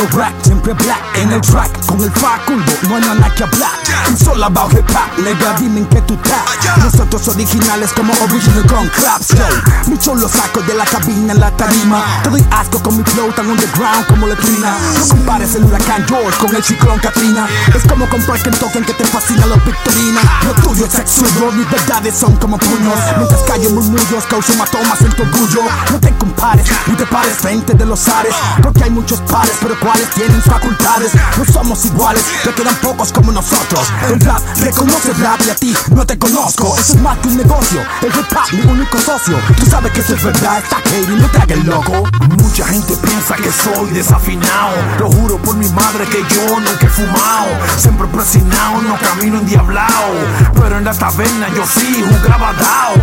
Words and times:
le 0.00 0.10
rack, 0.12 0.34
sempre 0.42 0.72
black 0.72 1.02
en 1.16 1.30
el 1.32 1.40
track 1.40 1.86
Con 1.86 2.02
el 2.02 2.10
facundo, 2.12 2.72
no 2.88 2.96
hay 2.96 3.02
nada 3.02 3.34
que 3.34 3.44
hablar 3.44 3.70
I'm 4.06 4.16
solo 4.16 4.46
about 4.46 4.72
hip 4.72 4.88
hop, 4.90 5.18
le 5.18 5.34
dimos 5.60 5.88
que 5.88 6.00
tú 6.02 6.14
estás 6.14 6.40
Nosotros 6.82 7.28
originales 7.28 7.92
como 7.92 8.12
original 8.22 8.66
con 8.66 8.90
Mi 9.86 9.96
show 9.98 10.14
lo 10.14 10.28
saco 10.28 10.60
de 10.62 10.74
la 10.74 10.84
cabina 10.84 11.32
en 11.32 11.40
la 11.40 11.50
tarima. 11.56 12.04
Te 12.22 12.30
doy 12.30 12.44
asco 12.50 12.82
con 12.82 12.96
mi 12.96 13.04
flow 13.04 13.32
tan 13.32 13.48
underground 13.50 14.06
como 14.06 14.26
letrina 14.26 14.76
No 14.98 15.08
compares 15.08 15.54
el 15.54 15.64
huracán 15.64 16.06
George 16.08 16.38
con 16.38 16.54
el 16.54 16.62
ciclón 16.62 16.98
Katrina. 16.98 17.48
Es 17.74 17.82
como 17.88 18.08
comprar 18.08 18.42
que 18.42 18.50
token 18.50 18.84
que 18.84 18.94
te 18.94 19.04
fascina 19.04 19.46
los 19.46 19.64
victorinas 19.64 20.24
Lo 20.44 20.52
tuyo 20.62 20.86
es 20.86 20.94
absurdo, 20.94 21.52
mis 21.52 21.70
verdades 21.70 22.14
son 22.14 22.36
como 22.36 22.58
puños. 22.58 22.98
Mientras 23.16 23.42
callo 23.42 23.70
murmullos, 23.70 24.24
causo 24.28 24.54
matomas 24.54 25.00
en 25.02 25.12
tu 25.12 25.22
orgullo. 25.22 25.62
No 25.90 26.00
te 26.00 26.16
compares, 26.16 26.66
ni 26.86 26.94
te 26.94 27.06
pares 27.06 27.36
frente 27.38 27.74
de 27.74 27.86
los 27.86 28.08
ares 28.08 28.34
Porque 28.62 28.84
hay 28.84 28.90
muchos 28.90 29.20
pares, 29.22 29.56
pero 29.60 29.78
cuáles 29.80 30.08
tienen 30.10 30.40
facultades 30.42 31.12
No 31.36 31.44
somos 31.44 31.84
iguales, 31.84 32.24
te 32.44 32.52
quedan 32.52 32.74
pocos 32.76 33.12
como 33.12 33.32
nosotros. 33.32 33.88
El 34.08 34.20
rap 34.20 34.40
reconoce 34.56 35.12
rap 35.14 35.40
y 35.46 35.50
a 35.50 35.54
ti 35.54 35.74
no 35.90 36.06
te 36.06 36.18
conozco 36.18 36.69
Eso 36.78 36.94
es 36.94 37.00
más 37.00 37.18
que 37.18 37.28
un 37.28 37.36
negocio, 37.36 37.82
el 38.02 38.08
hip 38.08 38.26
hop 38.32 38.52
mi 38.52 38.72
único 38.72 38.98
socio. 38.98 39.36
Tú 39.58 39.66
sabes 39.66 39.92
que 39.92 40.00
eso 40.00 40.14
es 40.14 40.22
verdad, 40.22 40.58
está 40.58 40.76
Katie, 40.76 41.16
no 41.16 41.28
te 41.28 41.38
hagas 41.38 41.64
loco. 41.64 42.08
Mucha 42.42 42.66
gente 42.66 42.96
piensa 42.96 43.36
que 43.36 43.50
soy 43.50 43.90
desafinado. 43.90 44.74
Lo 44.98 45.10
juro 45.10 45.38
por 45.38 45.56
mi 45.56 45.68
madre 45.70 46.04
que 46.06 46.22
yo 46.34 46.60
nunca 46.60 46.86
he 46.86 46.88
fumado. 46.88 47.48
Siempre 47.76 48.06
presionado, 48.08 48.82
no 48.82 48.96
camino 48.98 49.38
endiablado. 49.38 50.14
Pero 50.54 50.78
en 50.78 50.84
la 50.84 50.94
taberna 50.94 51.48
yo 51.54 51.64
sí 51.66 52.04
jugaba 52.08 52.52
dao 52.54 52.94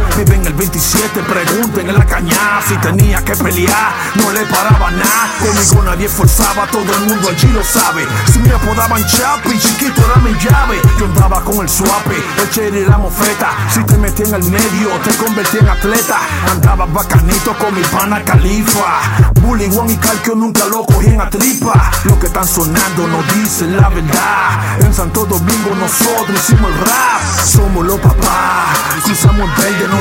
27, 0.58 1.22
pregunten 1.22 1.88
en 1.90 1.98
la 1.98 2.06
cañada 2.06 2.62
Si 2.68 2.76
tenía 2.78 3.24
que 3.24 3.36
pelear, 3.36 3.94
no 4.16 4.32
le 4.32 4.42
paraba 4.46 4.90
nada 4.92 5.28
Conmigo 5.40 5.84
nadie 5.84 6.10
forzaba, 6.10 6.66
todo 6.68 6.92
el 6.94 7.06
mundo 7.06 7.30
allí 7.30 7.48
lo 7.50 7.64
sabe. 7.64 8.06
Si 8.32 8.40
me 8.40 8.52
apodaban 8.52 9.06
Chapi, 9.06 9.58
chiquito 9.60 10.02
era 10.04 10.16
mi 10.22 10.34
llave. 10.40 10.82
Yo 11.00 11.06
andaba 11.06 11.42
con 11.44 11.62
el 11.62 11.70
suape, 11.70 12.16
el 12.42 12.50
cherry 12.50 12.86
la 12.86 12.98
mofeta. 12.98 13.52
Si 13.72 13.84
te 13.84 13.98
metí 13.98 14.24
en 14.24 14.34
el 14.34 14.44
medio, 14.44 14.90
te 15.04 15.16
convertí 15.16 15.58
en 15.60 15.70
atleta. 15.70 16.18
Andaba 16.52 16.86
bacanito 16.88 17.56
con 17.58 17.74
mi 17.76 17.82
pana 17.84 18.24
Califa. 18.24 19.32
Bully, 19.42 19.70
Juan 19.72 19.92
y 19.92 19.98
Calcio 19.98 20.36
nunca 20.36 20.66
lo 20.66 20.86
cogí 20.86 21.08
en 21.08 21.20
la 21.20 21.30
tripa. 21.30 21.92
Lo 22.06 22.20
que 22.20 22.26
están 22.26 22.48
sonando 22.48 23.08
no 23.08 23.22
dicen 23.36 23.78
la 23.78 23.90
verdad. 23.90 24.80
En 24.82 24.94
Santo 24.94 25.26
Domingo 25.26 25.76
nosotros 25.80 26.38
hicimos 26.38 26.72
el 26.72 26.80
rap. 26.80 27.46
Somos 27.46 27.86
los 27.86 28.00
papás 28.00 28.88
Cruzamos 29.04 29.50
el 29.50 29.64
verde, 29.64 29.88
no 29.88 30.00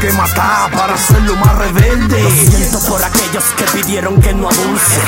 que 0.00 0.12
matar 0.12 0.70
Para 0.70 0.94
hacerlo 0.94 1.36
más 1.36 1.56
rebelde. 1.56 2.22
Lo 2.22 2.30
siento 2.30 2.78
por 2.88 3.02
aquellos 3.02 3.44
que 3.56 3.64
pidieron 3.64 4.20
que 4.20 4.32
no 4.32 4.48
abuse. 4.48 5.00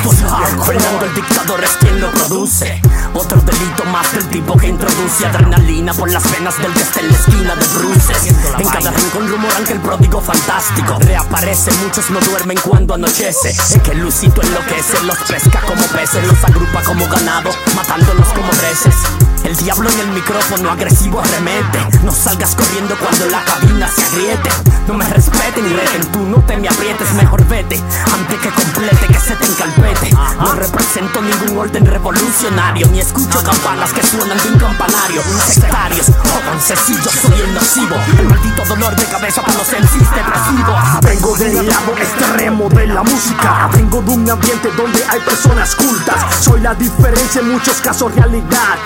Fernando 0.65 1.07
el 1.07 1.15
dictador 1.15 1.63
es 1.65 1.71
quien 1.77 2.01
lo 2.01 2.11
produce. 2.11 2.81
Otro 3.15 3.41
delito 3.41 3.85
más 3.87 4.13
del 4.13 4.27
tipo 4.29 4.57
que 4.57 4.69
introduce 4.69 5.27
adrenalina 5.27 5.95
por 5.95 6.11
las 6.11 6.31
venas 6.31 6.57
del 6.59 6.73
en 6.73 7.09
la 7.09 7.19
esquina 7.19 7.57
de 7.57 7.67
bruces. 7.79 8.35
En 8.59 8.69
cada 8.69 8.91
rincón 8.91 9.29
rumoran 9.29 9.65
que 9.65 9.73
el 9.73 9.81
pródigo 9.81 10.21
fantástico 10.21 10.99
reaparece 11.01 11.71
Muchos 11.83 12.11
no 12.11 12.21
duermen 12.21 12.59
cuando 12.63 12.95
anochece. 12.95 13.51
Es 13.51 13.81
que 13.83 13.95
Lucito 13.95 14.43
enloquece, 14.43 15.03
los 15.05 15.19
pesca 15.29 15.61
como 15.67 15.83
peces 15.89 16.27
Los 16.27 16.43
agrupa 16.45 16.83
como 16.83 17.07
ganado, 17.09 17.51
matándolos 17.75 18.29
como 18.29 18.51
reces 18.53 19.26
el 19.47 19.57
diablo 19.57 19.89
en 19.89 20.01
el 20.01 20.09
micrófono 20.09 20.71
agresivo 20.71 21.21
arremete. 21.21 21.79
No 22.03 22.11
salgas 22.11 22.57
corriendo 22.57 22.97
cuando 22.97 23.27
la 23.27 23.45
cabina 23.45 23.89
se 23.89 24.05
agriete. 24.05 24.51
No 24.89 24.95
me 24.95 25.05
respeten, 25.05 25.65
reten, 25.65 26.13
tú 26.13 26.21
no 26.21 26.39
te 26.47 26.57
me 26.57 26.69
aprietes 26.69 27.13
Mejor 27.15 27.45
vete, 27.47 27.83
antes 28.15 28.39
que 28.39 28.49
complete, 28.51 29.07
que 29.07 29.19
se 29.19 29.35
te 29.35 29.45
encalpete. 29.47 30.11
No 30.39 30.53
represento 30.53 31.21
ningún 31.23 31.59
orden 31.59 31.85
revolucionario 31.85 32.87
Ni 32.89 33.01
escucho 33.01 33.43
campanas 33.43 33.93
que 33.93 34.03
suenan 34.07 34.39
de 34.39 34.49
un 34.49 34.59
campanario. 34.59 35.23
Sectarios, 35.47 36.07
jódanse 36.07 36.77
si 36.77 36.95
yo 36.95 37.11
soy 37.11 37.41
el 37.41 37.55
nocivo. 37.55 37.97
El 38.19 38.27
maldito 38.27 38.65
dolor 38.65 38.97
de 38.97 39.05
cabeza 39.07 39.43
para 39.43 39.59
los 39.59 39.69
MCs 39.69 40.11
depresivos 40.15 41.01
Vengo 41.03 41.37
del 41.37 41.67
lado 41.67 41.97
extremo 41.97 42.69
de 42.69 42.87
la 42.87 43.03
música. 43.03 43.69
Vengo 43.73 44.03
de 44.03 44.11
un 44.11 44.31
ambiente 44.31 44.71
donde 44.77 45.05
hay 45.09 45.21
personas 45.21 45.75
cultas. 45.75 46.43
Soy 46.43 46.61
la 46.61 46.75
diferencia 46.75 47.41
en 47.41 47.51
muchos 47.51 47.81
casos 47.81 48.15
realidad 48.15 48.79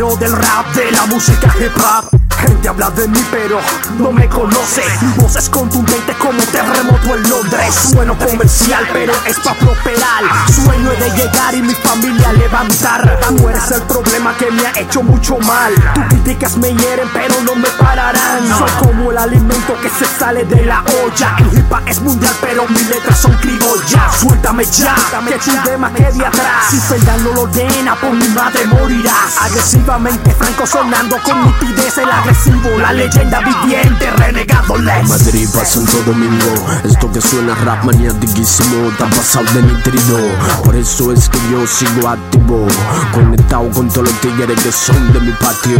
del 0.00 0.32
rap, 0.32 0.74
de 0.74 0.90
la 0.92 1.04
música 1.04 1.54
hip 1.60 1.76
hop 1.76 2.19
Gente 2.50 2.68
habla 2.68 2.90
de 2.90 3.06
mí 3.06 3.24
pero 3.30 3.60
no 3.96 4.10
me 4.10 4.28
conoce. 4.28 4.82
Mi 5.02 5.12
voz 5.22 5.36
es 5.36 5.48
contundente 5.48 6.12
como 6.14 6.42
terremoto 6.50 7.14
en 7.14 7.30
Londres. 7.30 7.72
Sueno 7.92 8.18
comercial 8.18 8.88
pero 8.92 9.12
es 9.24 9.38
pa' 9.38 9.54
prosperar. 9.54 10.24
Sueño 10.52 10.90
de 10.90 11.10
llegar 11.10 11.54
y 11.54 11.62
mi 11.62 11.74
familia 11.74 12.32
levantar. 12.32 13.20
Tú 13.28 13.48
eres 13.48 13.70
el 13.70 13.82
problema 13.82 14.36
que 14.36 14.50
me 14.50 14.66
ha 14.66 14.72
hecho 14.80 15.00
mucho 15.00 15.38
mal. 15.38 15.72
Tus 15.94 16.04
críticas 16.06 16.56
me 16.56 16.74
hieren 16.74 17.08
pero 17.12 17.40
no 17.42 17.54
me 17.54 17.68
pararán. 17.78 18.48
Soy 18.58 18.70
como 18.80 19.12
el 19.12 19.18
alimento 19.18 19.76
que 19.80 19.88
se 19.88 20.04
sale 20.18 20.44
de 20.44 20.66
la 20.66 20.82
olla. 21.04 21.36
El 21.38 21.56
hip 21.56 21.72
es 21.86 22.00
mundial 22.00 22.34
pero 22.40 22.66
mis 22.66 22.88
letras 22.88 23.20
son 23.20 23.32
criollas. 23.34 24.16
Suéltame 24.18 24.64
ya, 24.64 24.96
que 25.28 25.38
tu 25.38 25.52
tema 25.62 25.92
quede 25.92 26.26
atrás. 26.26 26.66
Si 26.68 26.80
Fernan 26.80 27.22
no 27.22 27.32
lo 27.32 27.42
ordena 27.42 27.94
por 27.94 28.10
mi 28.10 28.26
madre 28.30 28.66
morirás. 28.66 29.38
Agresivamente 29.40 30.32
franco 30.32 30.66
sonando 30.66 31.16
con 31.22 31.46
nitidez 31.46 31.96
el 31.98 32.10
agresivo 32.10 32.39
La 32.78 32.94
leyenda 32.94 33.40
viviente 33.40 34.10
renegado 34.16 34.78
Lex 34.78 35.08
Madrid 35.10 35.46
pa' 35.52 35.64
Santo 35.64 36.02
Domingo. 36.06 36.54
Esto 36.84 37.12
que 37.12 37.20
suena 37.20 37.54
rap 37.54 37.84
maniatiquísimo 37.84 38.88
Está 38.88 39.06
pasado 39.10 39.44
de 39.52 39.62
nitrido 39.62 40.18
Por 40.64 40.74
eso 40.74 41.12
es 41.12 41.28
que 41.28 41.38
yo 41.50 41.66
sigo 41.66 42.08
activo 42.08 42.66
Conectado 43.12 43.68
con 43.70 43.88
todos 43.90 44.08
los 44.08 44.20
tigres 44.20 44.58
que 44.62 44.72
son 44.72 45.12
de 45.12 45.20
mi 45.20 45.32
patio. 45.32 45.78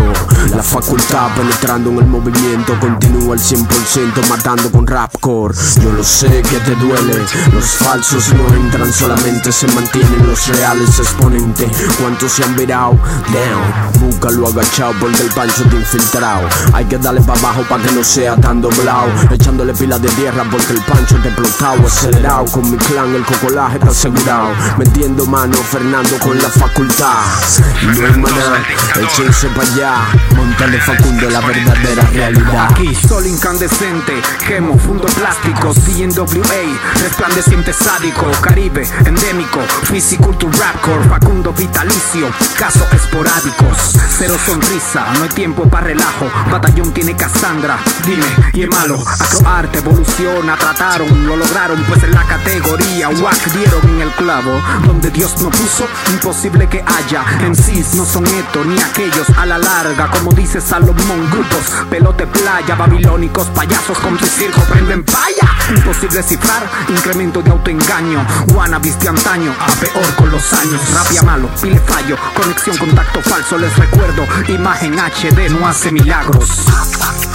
La 0.55 0.63
facultad 0.63 1.35
penetrando 1.35 1.91
en 1.91 1.99
el 1.99 2.07
movimiento 2.07 2.79
Continúa 2.79 3.35
al 3.35 3.41
100% 3.41 4.29
matando 4.29 4.71
con 4.71 4.87
rapcore. 4.87 5.55
Yo 5.83 5.93
lo 5.93 6.05
sé 6.05 6.43
que 6.43 6.59
te 6.59 6.75
duele 6.75 7.25
Los 7.55 7.65
falsos 7.71 8.35
no 8.35 8.55
entran 8.55 8.93
solamente 8.93 9.51
Se 9.51 9.67
mantienen 9.69 10.27
los 10.27 10.47
reales 10.49 10.99
exponentes. 10.99 11.71
¿Cuántos 11.99 12.33
se 12.33 12.45
han 12.45 12.55
virado? 12.55 12.99
Down 13.33 14.11
Búscalo 14.11 14.49
agachado 14.49 14.93
porque 15.01 15.23
el 15.23 15.31
pancho 15.31 15.65
te 15.65 15.77
infiltrado 15.77 16.50
Hay 16.73 16.85
que 16.85 16.99
darle 16.99 17.21
para 17.21 17.39
abajo 17.41 17.63
para 17.69 17.83
que 17.83 17.93
no 17.93 18.05
sea 18.05 18.37
tan 18.37 18.61
doblado 18.61 19.09
Echándole 19.31 19.73
pilas 19.75 20.01
de 20.03 20.09
tierra 20.11 20.45
porque 20.51 20.73
el 20.73 20.81
pancho 20.83 21.17
te 21.23 21.29
explotado 21.29 21.87
Acelerado 21.87 22.45
con 22.47 22.71
mi 22.71 22.77
clan 22.77 23.15
el 23.15 23.25
cocolaje 23.25 23.77
está 23.77 23.91
asegurado 23.91 24.51
Metiendo 24.79 25.27
mano 25.27 25.57
Fernando 25.71 26.19
con 26.19 26.37
la 26.39 26.49
facultad. 26.49 27.25
No 27.97 28.07
hay 28.07 28.17
maná, 28.19 28.65
échense 29.01 29.49
para 29.49 29.73
allá. 29.73 29.95
Montale 30.37 30.81
Facundo 30.81 31.31
la 31.31 31.41
verdadera 31.41 32.03
realidad. 32.11 32.69
Aquí 32.71 32.95
sol 32.95 33.27
incandescente, 33.27 34.21
quemo, 34.47 34.79
fundo 34.79 35.07
plásticos 35.09 35.77
DNWA, 35.87 37.01
resplandeciente 37.03 37.73
sádico 37.73 38.27
Caribe, 38.41 38.89
endémico, 39.05 39.61
fisiculture 39.85 40.57
rapcore 40.59 41.09
Facundo 41.09 41.53
vitalicio, 41.53 42.29
casos 42.59 42.87
esporádicos 42.93 43.97
Cero 44.19 44.37
sonrisa, 44.45 45.07
no 45.15 45.25
hay 45.25 45.29
tiempo 45.31 45.65
para 45.65 45.87
relajo 45.89 46.30
Batallón 46.51 46.93
tiene 46.93 47.17
Cassandra, 47.17 47.79
dime, 48.05 48.25
y 48.53 48.63
es 48.63 48.69
malo 48.71 48.99
Acroarte 49.21 49.79
evoluciona, 49.79 50.57
trataron, 50.57 51.27
lo 51.27 51.37
lograron 51.37 51.83
Pues 51.85 52.03
en 52.03 52.13
la 52.13 52.25
categoría 52.25 53.09
WAC 53.09 53.53
dieron 53.53 53.81
en 53.91 54.03
el 54.03 54.11
clavo. 54.11 54.61
Donde 54.87 55.11
Dios 55.11 55.41
no 55.41 55.51
puso, 55.51 55.87
imposible 56.13 56.69
que 56.69 56.85
haya. 56.87 57.25
MCs 57.49 57.95
no 57.95 58.05
son 58.05 58.27
estos 58.27 58.67
ni 58.67 58.79
aquellos 58.81 59.29
a 59.37 59.47
la 59.47 59.59
larga. 59.59 60.11
Como 60.11 60.33
dice 60.33 60.61
Salomón, 60.61 61.31
grupos, 61.31 61.87
pelote 61.89 62.27
playa 62.27 62.75
Babilónicos, 62.75 63.49
payasos 63.49 63.99
con 63.99 64.17
tu 64.17 64.27
circo 64.27 64.61
prenden 64.63 65.05
paya 65.05 65.51
Imposible 65.71 66.23
cifrar, 66.23 66.69
incremento 66.89 67.43
de 67.43 67.51
autoengaño. 67.51 68.25
Wannabis 68.55 68.99
de 68.99 69.09
antaño, 69.09 69.55
a 69.59 69.69
peor 69.81 70.15
con 70.17 70.31
los 70.31 70.53
años. 70.53 70.81
Rapia 70.95 71.23
malo, 71.23 71.49
pile 71.61 71.79
fallo, 71.81 72.17
conexión, 72.35 72.77
contacto 72.77 73.21
falso. 73.23 73.57
Les 73.59 73.77
recuerdo, 73.77 74.27
imagen 74.49 74.99
HD 74.99 75.51
no 75.51 75.67
hace 75.69 75.93
milagros 76.21 77.30